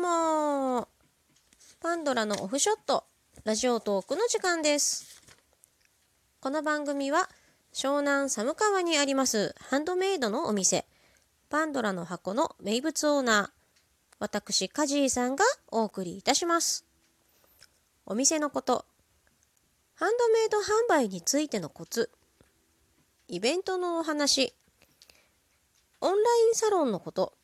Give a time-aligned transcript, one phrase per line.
[0.00, 0.88] も
[1.78, 3.04] パンドラのオフショット
[3.44, 5.20] ラジオトークの時間です。
[6.40, 7.28] この番組は
[7.74, 10.86] 湘南寒川にありますハンドメイドのお店
[11.50, 13.48] パンドラの箱の名物オーナー
[14.18, 16.86] 私カジーさんがお送りいたします。
[18.06, 18.86] お店のこと
[19.96, 22.10] ハンドメイド販売についてのコツ
[23.28, 24.54] イベントのお話
[26.00, 26.20] オンライ
[26.52, 27.34] ンサロンのこと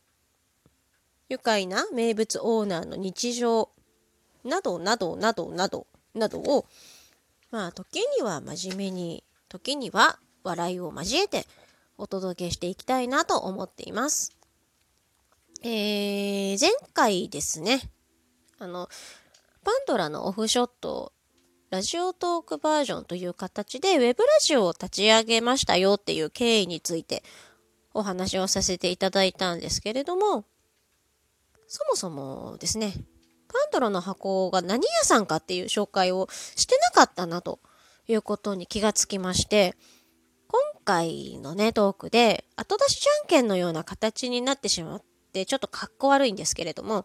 [1.29, 3.71] 愉快な名物オーナーの日常
[4.45, 6.67] などなどなどなどなどを
[7.51, 11.47] まあ時には真面目に時には笑いを交えて
[11.99, 14.37] お届けしていきたいなと思っています。
[15.63, 17.81] えー、前回ですね
[18.59, 18.89] あの
[19.65, 21.13] パンドラのオフショット
[21.71, 27.25] ラジオトークバージョンという形でウェブラジオを立ち上げましたよっていう経緯について
[27.95, 30.45] お話をさせていただいたんですけれども
[31.69, 32.93] そもそもですね、
[33.49, 37.61] パンドラの箱が何屋さんかっていう紹介をしてなかったなと
[38.09, 39.75] いうことに気がつきまして、
[40.49, 47.05] 今回のね、トークで後出しじゃんけんのような形になってしまって、ちょっとかっこ悪いんですけれども、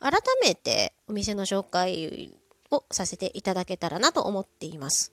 [0.00, 2.34] 改めてお店の紹介
[2.70, 5.12] をさせていただけたらなと思っています。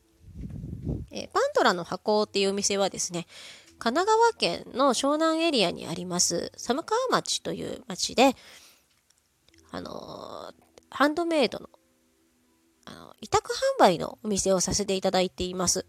[1.12, 3.28] えパンドラの箱っていうお店はですね、
[3.78, 8.36] 神奈川県の湘南エリアにあります寒川町という町で、
[9.72, 10.54] あの
[10.90, 11.70] ハンドメイドの、
[12.86, 15.86] あの、委託販売のお店をさせていただいています。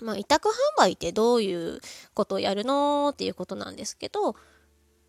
[0.00, 1.80] まあ、委託販売ってどういう
[2.14, 4.34] ことをやるのっていうことなんですけど、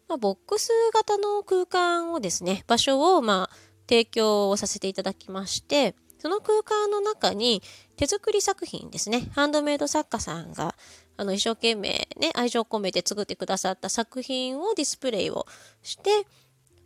[0.08, 3.56] まあ、ボックス型の空間をですね、場所を、まあ、
[3.88, 7.62] 提供をさせていただきまして、その空間の中に
[7.96, 10.76] 手作り作品ですね、ハンドメイド作家さんが、
[11.18, 15.46] あの、一生懸命ね、愛情込めて作ってくださった作品をディスプレイを
[15.84, 16.10] して、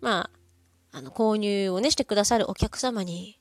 [0.02, 0.42] まあ、
[0.94, 3.39] あの、購入をね、してくださるお客様に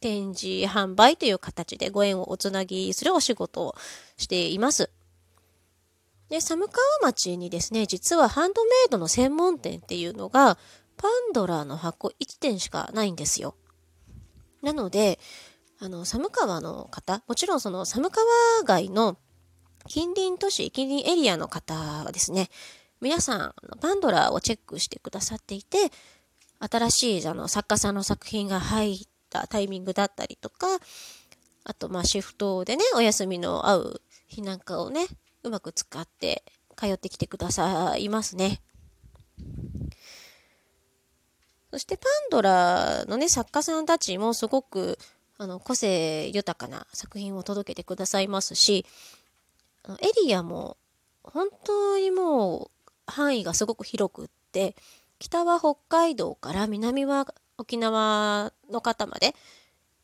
[0.00, 3.76] 展示販売という形でご縁をおつなぎするお仕事を
[4.16, 4.90] しています。
[6.30, 10.58] で、寒川町にですね、実はハンドメイドの専門店っていうのが、
[10.96, 13.54] パンドラの箱1店しかないんですよ。
[14.62, 15.20] なので、
[15.78, 18.26] あの、寒川の方、もちろんその寒川
[18.64, 19.18] 街の
[19.86, 22.48] 近隣都市、近隣エリアの方はですね、
[23.00, 25.90] 皆さん、パンドラをチェックしてくださっていて、
[26.58, 28.98] 新しいあの作家さんの作品が入っ
[29.30, 30.66] たタイミングだったりとか、
[31.64, 35.06] あとまあシフトでね、お休みの合う日なんかをね、
[35.42, 36.42] うまく使って
[36.76, 38.60] 通ってきてくださいますね。
[41.70, 44.98] そしてパンドラのね、作家さんたちもすごく
[45.38, 48.86] あの個性豊かな作品を届けてくださいますし、
[49.88, 50.76] エリアも
[51.22, 52.70] 本当にもう
[53.06, 54.74] 範囲がすごく広くって、
[55.18, 57.26] 北は北海道から南は
[57.58, 59.34] 沖縄の方まで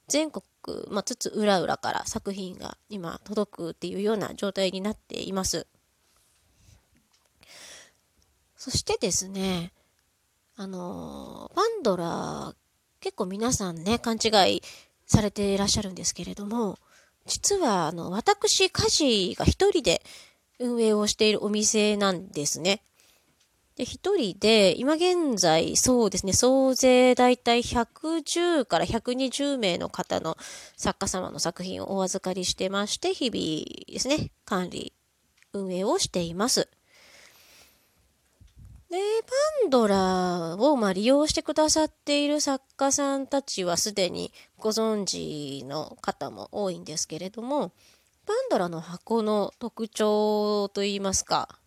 [0.08, 0.44] 全国、
[0.90, 5.66] まあ、つつ裏裏から作品が今届くっていうような状態になっています。
[8.56, 9.72] そしてですね、
[10.56, 12.54] あのパンドラ
[13.00, 14.62] 結構皆さんね勘違い
[15.06, 16.78] されていらっしゃるんですけれども
[17.26, 20.02] 実はあの私家事が一人で
[20.60, 22.82] 運営をしているお店なんですね。
[23.76, 30.36] で、一人で、今現在、そうですね、総勢だいたい110から120名の方の
[30.76, 34.92] 作家様の作品をお預かりしてまして、日々ですね、管理、
[35.54, 36.68] 運営をしています。
[38.90, 38.98] で、
[39.62, 47.72] パンドラをま利用してくださっている作家さんたちはすでにご存知の方も多いんですけれども、
[48.26, 51.58] パンドラの箱の特徴といいますか、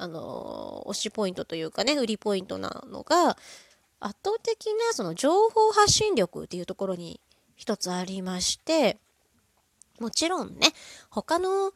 [0.00, 3.36] あの、推しポイントというかね、売りポイントなのが、
[4.00, 7.20] 圧倒的なその情報発信力っていうところに
[7.54, 8.96] 一つありまして、
[10.00, 10.68] もちろんね、
[11.10, 11.72] 他の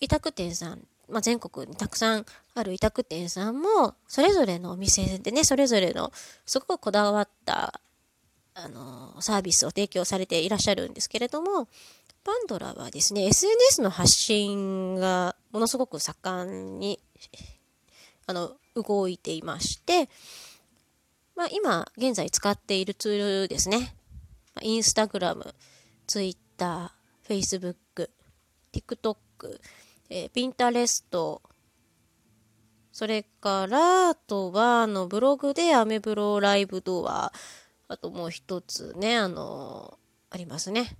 [0.00, 0.80] 委託店さん、
[1.10, 2.24] まあ、全国にたくさん
[2.54, 6.10] ある委託店さんも、それぞれのお店でね、それぞれの
[6.46, 7.82] すごくこだわった、
[8.54, 11.68] あの、サービスを提供されていらっしゃるんですけれども、
[12.24, 16.98] パンドラはですね、SNS の発信がものすごく盛んに
[18.28, 20.10] あの、動いていまして、
[21.34, 23.94] まあ、今、現在使っているツールですね。
[24.60, 25.54] インスタグラム、
[26.06, 26.88] ツイッター、
[27.26, 28.10] フェイスブック、
[28.70, 29.16] TikTok、
[30.10, 31.40] えー、ピンタレスト、
[32.92, 37.32] それから、あとは、あの、ブログでアメブロライブドア、
[37.88, 39.98] あともう一つね、あの、
[40.28, 40.98] ありますね。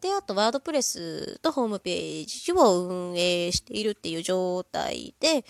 [0.00, 5.46] で、あと、ワードプレスとホームページを運営しているっていう状態で、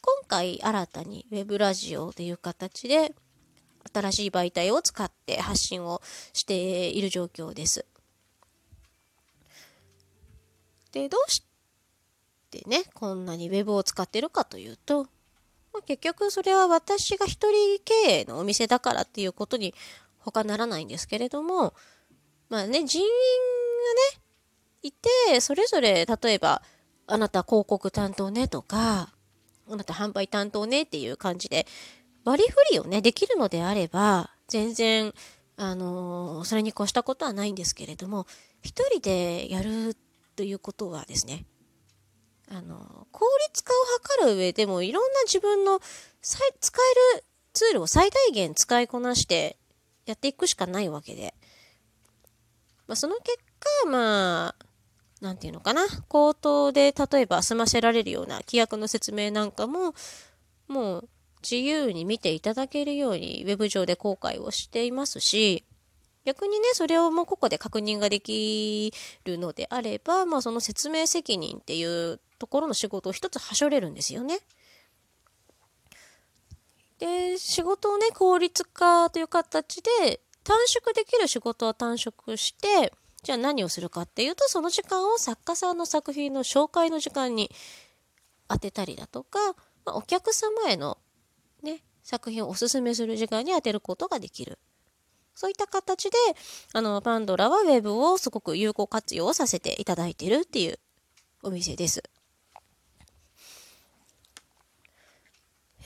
[0.00, 3.14] 今回新たに web ラジオという形で
[3.92, 6.02] 新しい媒体を使って発信を
[6.32, 7.86] している状況です。
[10.92, 11.44] で、どうし
[12.50, 15.04] てね、こんなに Web を使ってるかというと、
[15.72, 19.74] まあ、結局それは私が一人経営のお店だからっていうことに
[20.18, 21.74] 他ならないんですけれども、
[22.48, 24.22] まあね、人員がね、
[24.82, 26.62] いて、それぞれ例えば、
[27.06, 29.12] あなた広告担当ねとか、
[29.70, 31.66] あなた販売担当ねっていう感じで、
[32.24, 35.12] 割り振りをね、できるのであれば、全然、
[35.56, 38.26] あのー、それに越したことはないんですけれども、
[38.62, 39.96] 一人でやる
[40.36, 41.46] ということはですね、
[42.50, 45.80] あの、効率化を図る上でもいろんな自分の
[46.22, 46.38] 使
[47.14, 49.56] えるツールを最大限使いこなして
[50.06, 51.34] やっていくしかないわけで。
[52.86, 53.38] まあ、その結
[53.82, 54.54] 果、まあ、
[55.20, 59.94] なんていうのかな、口頭で例えば済ませられるような規約の説明なんかも、
[60.68, 61.08] もう
[61.42, 65.64] 自由に見ていただけるようにウェブ上で公開をしていますし、
[66.24, 68.92] 逆にね、それをもうここで確認ができ
[69.24, 74.40] るのであれば、まあその説明責任っていうところの仕事を一つはしょれるんですよね。
[76.98, 82.92] で、仕事をね、効率化という形で短縮できる仕事は短縮して、
[83.22, 87.50] じゃあ何をするかっていうと、その時間を作家さんの作品の紹介の時間に
[88.48, 89.38] 当てたりだとか、
[89.84, 90.98] まあ、お客様への
[91.62, 94.58] ね、作品をおすすめする時間に当てることができる。
[95.34, 96.16] そういった形で、
[96.72, 100.78] あの、パンドラはウェブをすごく有効活用させていただいてるっていう
[101.42, 102.02] お店です。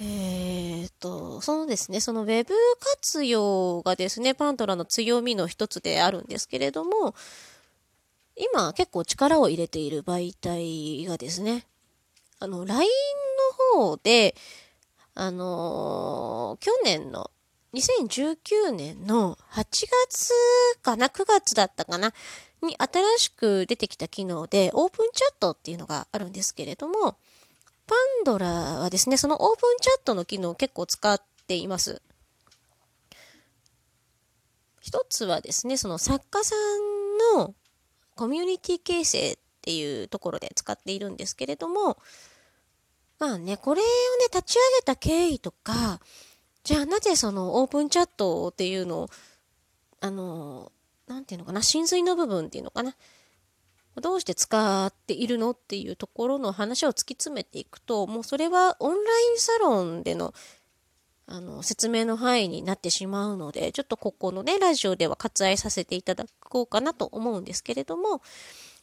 [0.05, 7.15] えー、っと、そのですね、その Web 活用がですね、パンドラの強みの一つであるんですけれども、
[8.37, 11.67] 今結構力を入れている媒体がですね、
[12.41, 12.89] あの、LINE
[13.77, 14.35] の方で、
[15.15, 17.31] あのー、去年の
[17.75, 20.33] 2019年の8月
[20.83, 22.13] かな、9月だったかな、
[22.61, 27.17] に新しく出てきた機能で、オープンチャットっていうのがあるんですけれども、
[27.93, 32.01] パンドラはですね、そのオープンチャットの機能を結構使っています。
[34.81, 36.55] 一つはですね、その作家さ
[37.37, 37.55] んの
[38.15, 41.99] コミュニティ形成っていうところで使っているんですけれども、
[43.19, 43.91] まあね、これをね、
[44.33, 46.01] 立ち上げた経緯とか、
[46.65, 49.09] じゃあなぜそのオープンチャットっていうのを、
[50.01, 50.73] あの、
[51.07, 52.97] なんていうのかな、真髄の部分っていうのかな、
[54.01, 60.33] どうして使っているのっていうところの話を突き詰めていくと、もうそれはオンラインサロンでの
[61.27, 68.21] あの説明の範囲になってしまうので、ちょっとここのね、ラジオでは割愛させていただこうかなと思うんですけれども、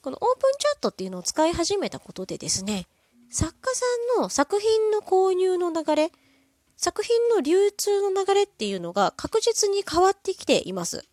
[0.02, 2.88] このオープンチャットっていうのを使い始めたことでですね、
[3.30, 3.86] 作家さ
[4.20, 6.12] んの作品の購入の流れ、
[6.78, 11.06] 作品の流通の流れっていうのが確実に変わってきています。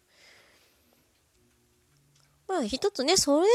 [2.49, 3.49] まあ一つね、それを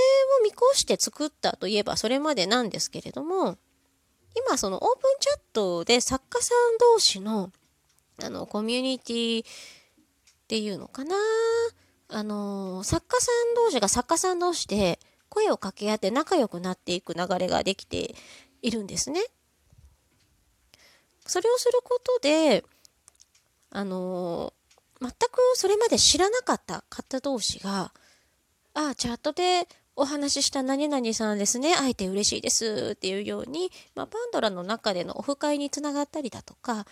[0.43, 3.57] 見越して作ったといえばそれまでなんですけれども、
[4.35, 7.51] 今そのオープンチャットで作家さん同士の
[8.23, 9.47] あのコミュニティっ
[10.47, 11.15] ていうのかな？
[12.09, 14.99] あの作家さん同士が作家さん同士で
[15.29, 18.15] 声を掛け合って仲良くなっていく流れができて
[18.61, 19.21] いるんですね。
[21.25, 22.65] それをすることで、
[23.69, 24.51] あの
[24.99, 25.17] 全く
[25.55, 27.93] それまで知らなかった方同士が、
[28.73, 31.75] あ、チャットでお話しした何々さんですね。
[31.75, 36.85] 会えて嬉しいですっていうように、まあ、パンドラの中でのオフ会につながったりだとか、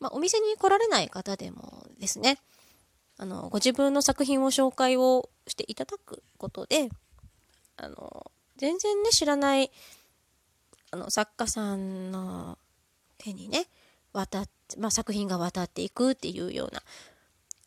[0.00, 2.38] まあ、お店に来られない方でもですね、
[3.16, 6.88] あの、ご自分の作品を紹介をしていただくことで、
[7.76, 9.70] あの、全然ね、知らない、
[10.90, 12.58] あの、作家さんの
[13.18, 13.66] 手にね、
[14.12, 16.82] 渡っまあ、作品が渡っていくっていうような、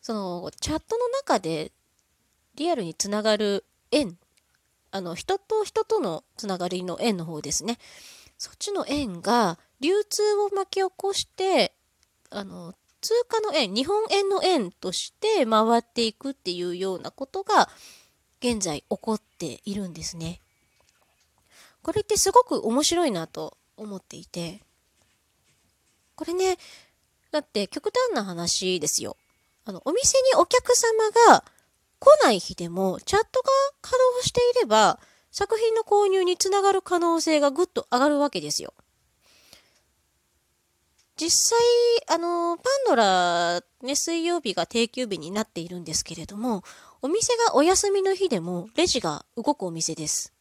[0.00, 1.72] その、チャットの中で
[2.56, 4.16] リアルにつながる縁、
[4.90, 7.78] あの、人と人とのつながりの縁の方ですね。
[8.38, 11.72] そっちの縁が流通を巻き起こして、
[12.30, 17.68] あの、通貨の円、日本円の円として回っていくっていうようなことが
[18.40, 20.40] 現在起こっているんですね。
[21.82, 24.60] これってすごく面白いなと思っていて、
[26.14, 26.58] これね、
[27.32, 29.16] だって極端な話ですよ。
[29.64, 31.44] あの、お店にお客様が
[32.02, 33.48] 来ない日でも、チャットが
[33.80, 34.98] 稼働していれば、
[35.30, 38.74] 作品の購入につながる可能性がぐっと上がるわけですよ。
[41.16, 41.58] 実際、
[42.08, 46.64] あの、パンドラ、ね、水曜日が定休日になっているんですけれども、
[47.02, 50.32] お店がお休みの日でも、レジが動くお店です。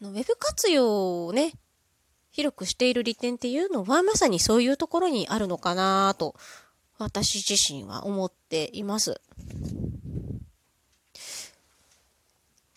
[0.00, 1.52] ウェブ活用をね、
[2.32, 6.34] 広くしている利点っていうのは、まさにそういうところにあるのかなと
[7.02, 9.20] 私自身は思っています。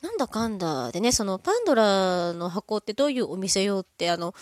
[0.02, 4.36] なんだかんだでね、そのパンドラの箱ってどういうお店よって、あの、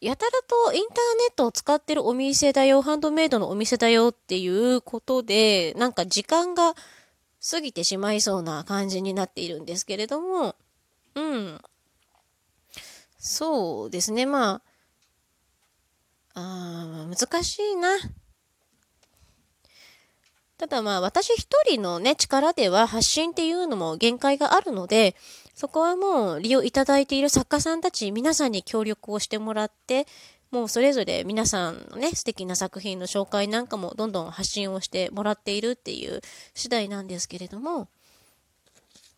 [0.00, 6.74] やたらとインターネットを使ってるお店だよ、ハンドメイドのお店だよっていうことで、なんか時間が
[7.50, 10.54] 過ぎてしまいそうな感じになっているんですけれども、
[11.14, 11.60] うん。
[13.18, 14.60] そうですね、ま
[16.34, 17.88] あ、あ難しいな。
[20.64, 25.14] ただまあ私一人のね、力では発信っていうのも限界があるので、
[25.54, 30.06] そこはもう利用いただいている作家さんたち皆さんに協力をしてもらって、
[30.50, 36.22] もうそれぞれ皆さんのね、素敵な作品の紹介なんかもどんどん発信をしてもらっているっていう
[36.54, 37.88] 次第なんですけれども、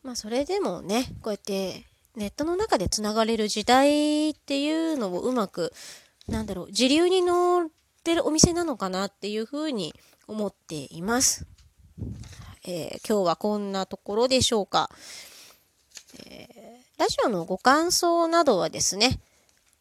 [0.03, 1.85] まあそれでもね、こうやって
[2.17, 5.73] ネットの中でつながれる時代っていうのをうまく、
[6.27, 7.69] なんだろう、自流に乗っ
[8.03, 9.95] てるお店なのかなっていうふうに
[10.27, 11.47] 思っています。
[12.65, 14.91] えー、今日はこんなところでしょうか。
[16.27, 19.21] えー、ラジオのご感想などはですね、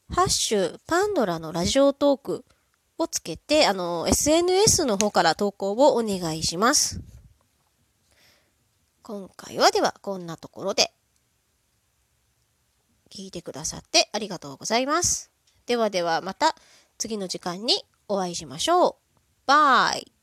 [0.10, 2.46] ハッシュパンドラのラジオトーク
[2.98, 7.02] をつけて、あの、SNS の方から投稿をお願いします。
[9.02, 10.92] 今回はではこんなところで、
[13.10, 15.32] 聞いてくださってありがとうございます。
[15.66, 16.56] ではではまた
[16.98, 18.96] 次の時間にお会いしましょう。
[19.46, 20.15] バイ